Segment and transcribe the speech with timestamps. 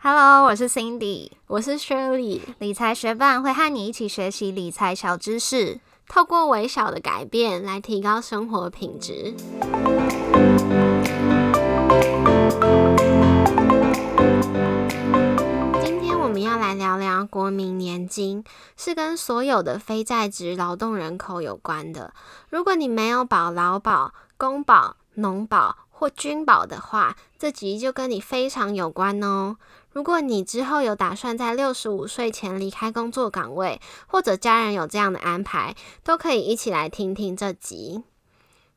[0.00, 9.34] Hello，我是 Cindy，我是 Shirley，理财学伴会和你一起学习理财小知识，透过微小的改变来提高生活品质。
[15.82, 18.44] 今天我们要来聊聊国民年金，
[18.76, 22.14] 是跟所有的非在职劳动人口有关的。
[22.50, 29.56] 如果你没有保劳保、公保、农保或军保的话，这集就跟你非常有关哦。
[29.98, 38.04] 如果你之后有打算在六十五岁前离开工作岗位，或者家人有这样的安排，都可以一起来听听这集。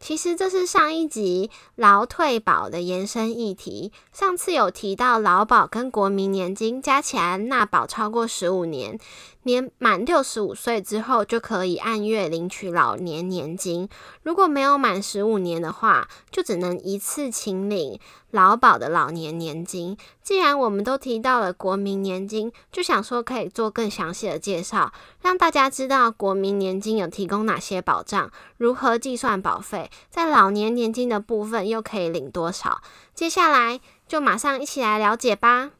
[0.00, 3.92] 其实这是上一集劳退保的延伸议题。
[4.12, 8.98] 上次有提到劳保跟国民年金加起来纳保超过十五年。
[9.44, 13.88] 年满六十五岁之后，就可以按月领取老年年金。
[14.22, 17.98] 如果没有满十五年的话，就只能一次请领
[18.32, 19.96] 劳保的老年年金。
[20.22, 32.82] 既然我们都提到了国民年金，就想说可以做更详细的介绍，让大家知道国民年金有提供哪些保障，如何计算保费，在老年年金的部分又可以领多少。
[33.14, 35.70] 接下来就马上一起来了解吧。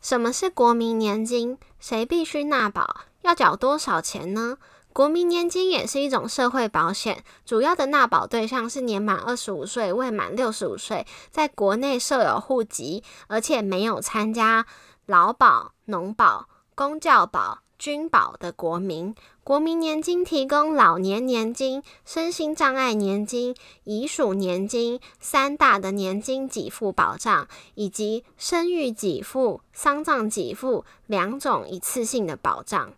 [0.00, 1.58] 什么是国民年金？
[1.80, 3.02] 谁必须纳保？
[3.22, 4.58] 要缴多少钱呢？
[4.92, 14.66] 国民年金也是一种社会保险，主要的纳保对象是年满二十五岁未满六十五岁，在国内设有户籍，而且没有参加
[15.06, 17.60] 劳保、农保、公教保。
[17.78, 19.14] 军保的国民，
[19.48, 32.92] 国民年金提供老年年金、身心障碍年金、遗属年金三大的年金给付保障，以及生育给付、丧葬给付两种一次性的保障。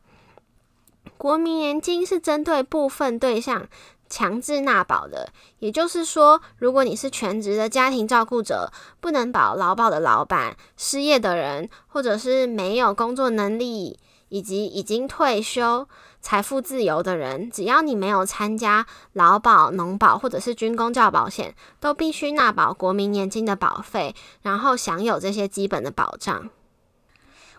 [1.17, 3.69] 国民年金是针对部分对象
[4.09, 14.01] 强制纳保的，也就是说，如果你是全职的家庭照顾者，不能保劳保的老板、失业的人，或者是没有工作能力。
[14.31, 15.87] 以及已经退休、
[16.21, 26.49] 财富自由的人，只要你没有参加劳保、农保或者是军工教保险，都必须纳保国民年金的保费，然后享有这些基本的保障。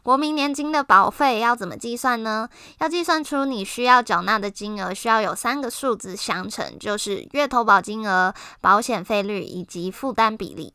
[0.04, 2.50] 国民年金的保费要怎么计算呢？
[2.80, 10.74] 要计算出你需要缴纳的金额，需要有三个数字相乘，就是月投保金额、保险费率以及负担比例。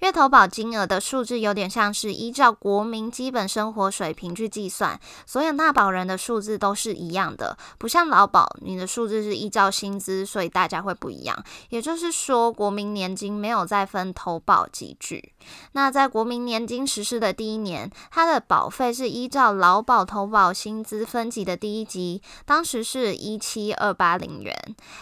[0.00, 11.44] 月投保金额的数字有点像是依照国民基本生活水平去计算，所有纳保人的数字都是一样的，不像劳保，你的数字是依照薪资，所以大家会不一样。
[11.70, 15.32] 也就是说，国民年金没有再分投保集聚。
[15.72, 24.54] 那在国民年金实施的第一年，它的保费是依照劳保投保薪资分级的第一级，当时是一七二八零元。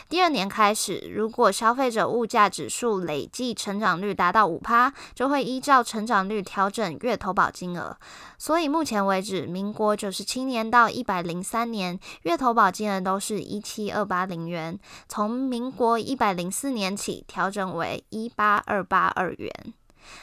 [0.09, 4.60] 第二年开始，如果消费者物价指数累计成长率达到五。
[4.61, 7.97] 趴就会依照成长率调整月投保金额，
[8.39, 14.79] 所以目前为止，民国九十七年到一百零三年月投保金额都是一七二八零元，
[15.09, 19.75] 从民国一百零四年起调整为一八二八二元。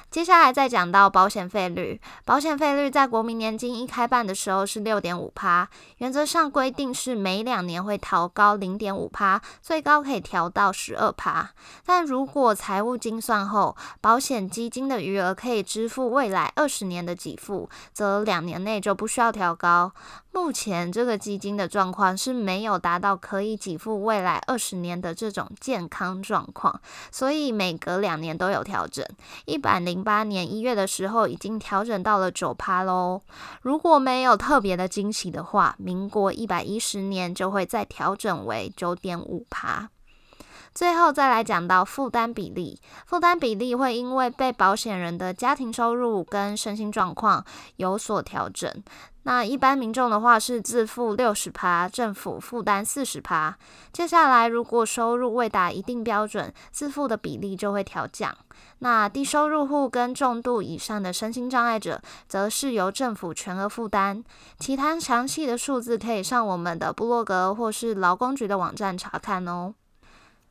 [0.09, 5.67] 接下来再讲到保险费率，保险费率在国民年金一开办的时候是六点五趴，
[5.97, 11.51] 原则上规定是每两年会调高零点五趴，最高可以调到十二趴。
[11.85, 19.91] 但如果财务精算后，保险基金的余额可以支付未来二十年的给付，则两年内就不需要调高。
[20.37, 26.79] 目前这个基金的状况是没有达到可以给付未来二十年的这种健康状况，
[27.11, 29.03] 所以每隔两年都有调整。
[29.45, 33.19] 一百零八年一月的时候已经调整到了九趴喽。
[33.61, 39.89] 如果没有特别的惊喜的话，民国一百一十年就会再调整为九点五趴。
[40.77, 47.43] 最后再来讲到负担比例，负担比例会因为被保险人的家庭收入跟身心状况
[47.77, 48.71] 有所调整。
[49.23, 53.57] 那一般民众的话是自付六十趴，政府负担四十趴。
[53.91, 58.37] 接下来如果收入未达一定标准，自付的比例就会调降。
[58.77, 64.23] 那低收入户跟重度以上的身心障碍者，则是由政府全额负担。
[64.59, 69.73] 其他详细的数字可以上我们的部落格或是劳工局的网站查看哦。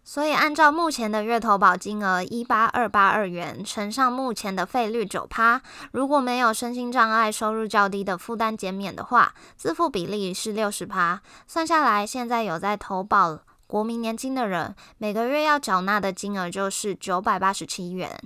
[0.09, 5.61] 所以，按照目前的月投保金额一八二八二元乘上目前的费率九趴，
[5.91, 11.21] 如果没有身心障碍、收入较低的负担减免的话，自付比例是六十趴。
[11.49, 18.17] 算下来，现在有在投保国民年金的人，每个月要缴纳的金额就是九百八十七元。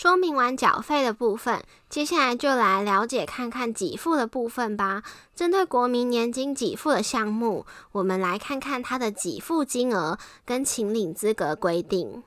[0.00, 5.02] 说明完缴费的部分，接下来就来了解看看给付的部分吧。
[5.34, 12.22] 针对国民年金给付的项目，我们来看看它的给付金额跟请领资格规定。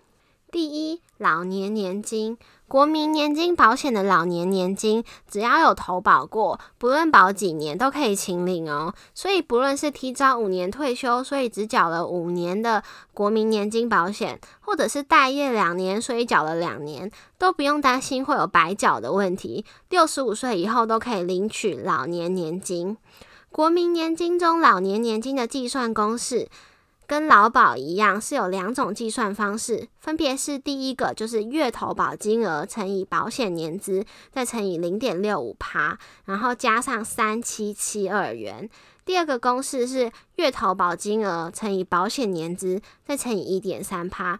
[0.51, 2.37] 第一，老年年金。
[2.67, 8.93] 国民年金保险的老年年金，只要有投保过，不论保几年都可以请领哦。
[9.13, 12.83] 所以不论是提早五年退休，所以只缴了五年的
[13.13, 19.63] 国民年金保险，或者是待业两年，所以缴了两年，都不用担心会有白缴的问题。
[19.89, 22.97] 六十五岁以后都可以领取老年年金。
[23.51, 26.49] 国民年金中老年年金的计算公式。
[27.11, 38.65] 跟劳保一样，是有两种计算方式，分别是第一个就是月投保金额乘以保险年资，再乘以零点六五趴，然后加上三七七二元；
[39.03, 44.39] 第二个公式是月投保金额乘以保险年资，再乘以一点三趴。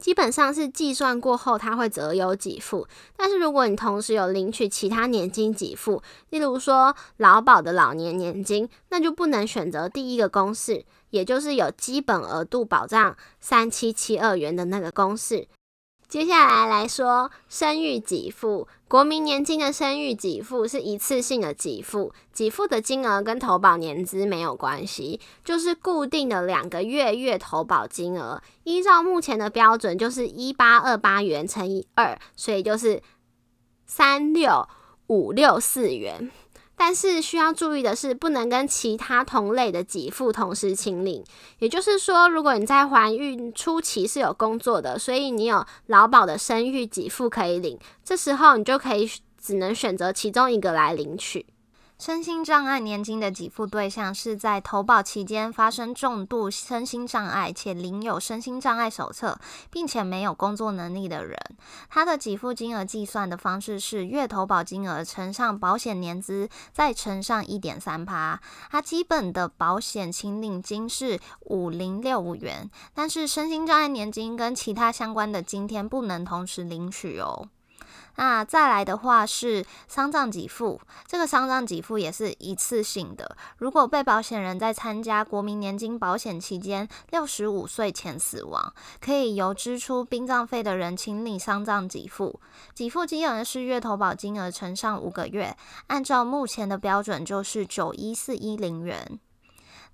[0.00, 2.88] 基本上是计算过后，他会择优给付。
[3.16, 15.46] 但是如果你同时有领取其他年金给付，例如说劳保的老年年金，那就不能选择第一个公式，也就是有基本额度保障三七七二元的那个公式。
[16.10, 33.00] 接下来来说生育给付，国民年金的生育给付是一次性的给付，给付的金额跟投保年资没有关系，就是固定的两个月月投保金额，依照目前的标准就是一八二八元乘以二，所以就是
[33.86, 34.68] 三六
[35.06, 36.28] 五六四元。
[36.82, 41.22] 但是需要注意的是，不能跟其他同类的给付同时清领。
[41.58, 49.06] 也就是说，如果你在怀孕初期是有工作的，所以你有劳保的生育给付可以领，这时候你就可以
[49.38, 51.44] 只能选择其中一个来领取。
[52.00, 59.38] 身心障碍年金的给付对象是在投保期间发生重度身心障碍且领有身心障碍手册，
[59.70, 61.38] 并且没有工作能力的人。
[61.90, 68.40] 他的给付金额计算的方式是月投保金额乘上保险年资，再乘上一点三趴。
[68.70, 77.48] 他基本的保险请领金是五零六五元，但是身心障碍年金跟其他相关的津贴不能同时领取哦。
[78.16, 83.36] 那再来的话是丧葬给付，这个丧葬给付也是一次性的。
[83.58, 92.40] 如果被保险人在参加国民年金保险期间六十五岁前死亡，可以由支出殡葬费的人请领丧葬给付。
[92.74, 99.18] 给付金额是月投保金额乘上五个月，按照目前的标准就是九一四一零元。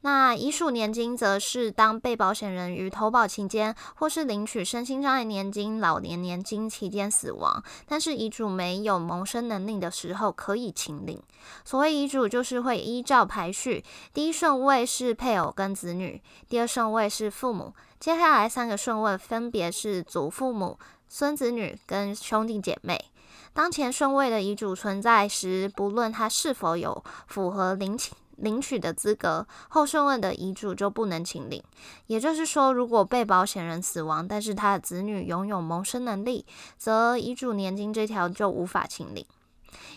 [0.07, 11.21] 那遗属年金则是当被保险人于投保期间或是领取身心障碍年金、老年年金期间死亡，但是遗嘱没有谋生能力的时候可以请领。
[11.65, 13.83] 所谓遗嘱就是会依照排序，
[14.15, 23.07] 第一顺位是配偶跟子女，第二顺位是父母，接下来三个顺位分别是祖父母、孙子女跟兄弟姐妹。
[23.53, 28.17] 当前顺位的遗嘱存在时，不论他是否有符合领请。
[28.37, 31.63] 领取的资格，后顺位的遗嘱就不能请领。
[32.07, 36.47] 也就是说，如果被保险人死亡，但是他的子女拥有谋生能力，
[36.77, 39.25] 则遗嘱年金这条就无法请领。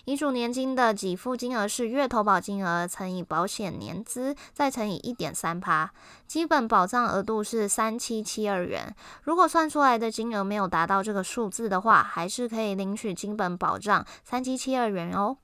[0.06, 5.92] 遗嘱年金的给付金额是月投保金额乘以保险年资，再乘以一点三趴。
[6.28, 8.94] 基本保障额度是三七七二元。
[9.24, 15.38] 如果算出来的金额没有达到这个数字的话，还是可以领取基本保障三七七二元哦。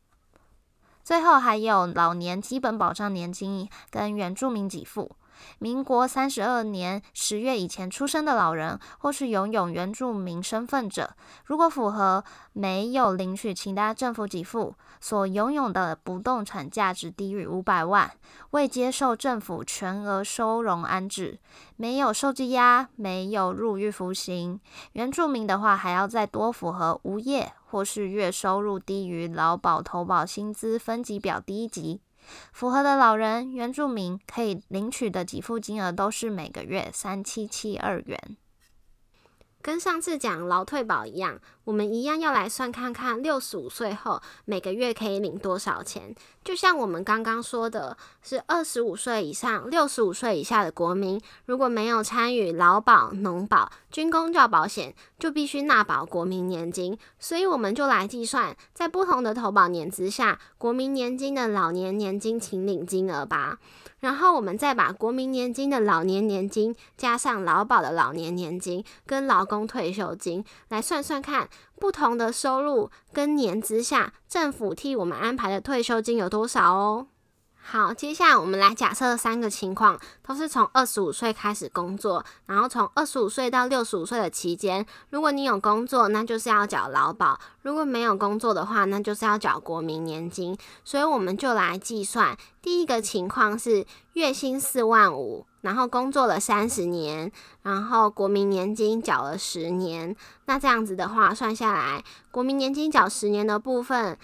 [1.06, 5.12] 最后还有老年基本保障年金跟原住民给付。
[5.60, 11.12] 民国三十二年十月以前出生的老人，或是拥有原住民身份者，
[11.46, 12.24] 如果符合
[12.54, 18.10] 没有领取其他政府给付，所拥有的不动产价值低于五百万，
[18.52, 21.38] 未接受政府全额收容安置，
[21.76, 24.60] 没有受羁押，没有入狱服刑，
[24.94, 27.54] 原住民的话还要再多符合无业。
[27.76, 32.00] 或是月收入低于劳保投保薪资分级表第一级，
[32.54, 38.38] 符合的老人、原住民可以领取的给付金额都是每个月三七七二元。
[39.62, 46.16] 跟上次讲劳退保一样，我们一样要来算看看六十五岁后每个月可以领多少钱。
[46.44, 56.98] 就像我们刚刚说的，是二十五岁以上、六十五岁以下的国民，如果没有参与劳保、农保、军工教保险，就必须纳保国民年金。
[57.18, 63.58] 所以我们就来计算，在不同的投保年资下，国民年金的老年年金请领金额吧。
[64.02, 71.48] 然后我们再把国民年金的老年年金加上劳保的老年年金跟劳工退休金来算算看，
[71.80, 77.08] 不同的收入跟年资下，政府替我们安排的退休金有多少哦。
[77.68, 90.56] 好，接下来我们来假设三个情况，都是从二十五岁开始工作，然后从二十五岁到六十五岁的期间，如果你有工作，那就是要缴劳保；如果没有工作的话，那就是要缴国民年金。
[90.84, 95.48] 所以我们就来计算，第一个情况是月薪四万五。
[95.62, 97.32] 然后工作了三十年，
[97.64, 104.16] 然后国民年金缴了十年，那这样子的话算下来，国民年金缴十年的部分，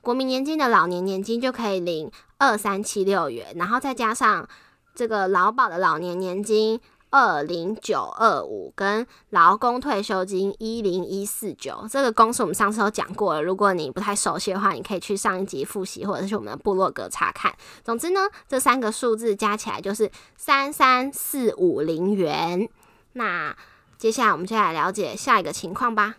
[0.00, 4.48] 国民年金的老年年金就可以领二三七六元，然后再加上
[4.94, 6.80] 这个劳保的老年年金。
[7.10, 13.42] 二零九二五跟劳工退休金一零一四九，这个公式我们上次都讲过了。
[13.42, 17.50] 如果你不太熟悉的话，你可以去上一集复习，或者是我们的部落格查看。
[17.82, 22.68] 总之呢，这三个数字加起来就是三三四五零元。
[23.14, 23.56] 那
[23.96, 26.16] 接下来我们就来了解下一个情况吧。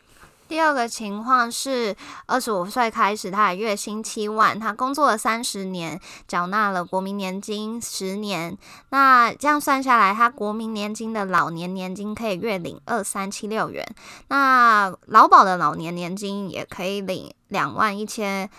[0.50, 8.58] 第二个情况是，二十五岁开始，他的月薪七万，他工作了三十年，缴纳了国民年金十年，
[8.90, 13.88] 那这样算下来，他国民年金的老年年金可以月领二三七六元，
[14.30, 18.50] 那劳保的老年年金也可以领两万一千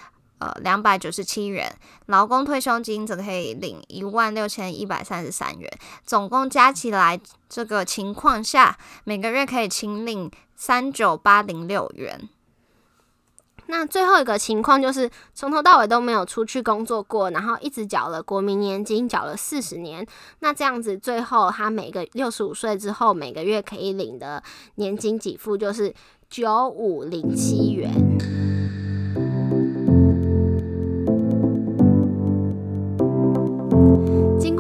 [0.41, 1.73] 呃两百九十七元，
[2.07, 5.71] 劳工退休金则可以领一万六千一百三十三元，
[6.05, 10.29] 总共加起来，这个情况下，每个月可以清领。
[10.63, 12.29] 三九八零六元。
[13.69, 20.07] 那最后一个情况就是从头到尾都没有出去工作过，然后一直缴了国民年金，缴了四十年。
[20.41, 24.43] 那这样子，最后他每个六十五岁之后，每个月可以领的
[24.75, 25.95] 年金给付就是
[26.29, 27.91] 九五零七元。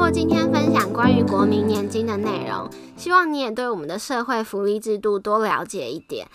[0.01, 2.71] 过今天分享关于国民年金的内容。
[2.97, 6.27] 希望你也对我们的社会福利制度多了解一点。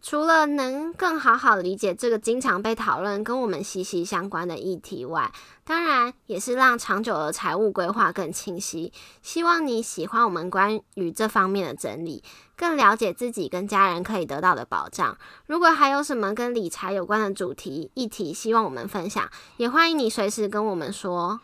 [0.00, 5.32] 除了能更好好理解这个经常被讨论、跟我们息息相关的议题外，
[5.64, 8.92] 当然也是让长久的财务规划更清晰。
[9.20, 12.22] 希望你喜欢我们关于这方面的整理，
[12.56, 15.18] 更了解自己跟家人可以得到的保障。
[15.46, 21.40] 如果还有什么跟理财有关的主题议题，希望我们分享，也欢迎你随时跟我们说。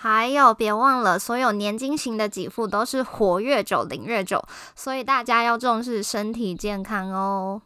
[0.00, 4.40] 还有，别忘了，所有年金型的给付都是活越久领越久，
[4.76, 7.62] 所以大家要重视身体健康哦。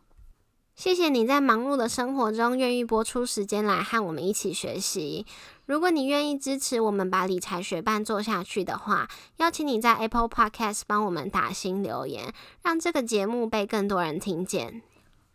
[0.74, 5.26] 谢谢你在忙碌的生活中愿意拨出时间来和我们一起学习。
[5.66, 14.80] 如果你愿意支持我们把理财学伴做下去的话，邀请你在 Apple Podcast 帮我们打新留言，让这个节目被更多人听见。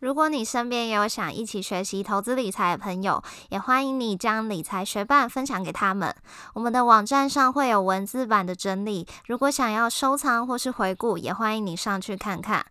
[0.00, 6.14] 如果你身边也有想一起学习投资理财的朋友，也欢迎你将理财学伴分享给他们。
[6.54, 12.64] 我们的网站上会有文字版的整理，如果想要收藏或是回顾，也欢迎你上去看看。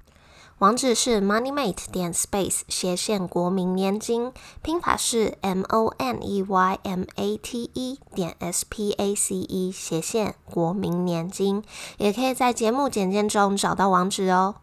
[0.60, 4.32] 网址是 moneymate 点 space 斜线国民年金，
[4.62, 9.72] 拼法是 m o n e y m a t e 点 s p a c e
[9.72, 11.62] 斜线国民年金，
[11.98, 14.56] 也可以在节目简介中找到网址哦。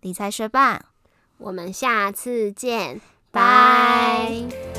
[0.00, 0.91] 理财学伴。
[1.42, 4.71] 我们下次见，拜。